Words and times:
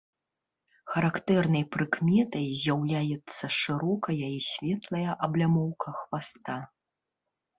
Характэрнай 0.93 1.65
прыкметай 1.75 2.45
з'яўляецца 2.61 3.45
шырокая 3.59 4.27
і 4.37 4.41
светлая 4.51 5.11
аблямоўка 5.27 5.89
хваста. 5.99 6.57